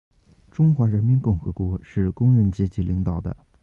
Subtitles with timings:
[0.49, 3.37] 中华人民共和国是工人阶级领导的